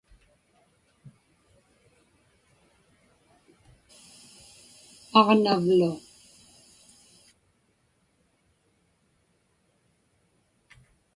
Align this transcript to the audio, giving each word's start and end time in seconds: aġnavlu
aġnavlu 5.19 5.91